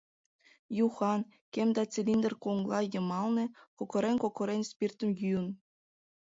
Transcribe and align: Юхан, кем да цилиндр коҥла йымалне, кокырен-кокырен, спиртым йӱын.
Юхан, 0.85 1.21
кем 1.53 1.69
да 1.75 1.83
цилиндр 1.93 2.33
коҥла 2.43 2.79
йымалне, 2.93 3.45
кокырен-кокырен, 3.77 4.61
спиртым 4.69 5.09
йӱын. 5.21 5.47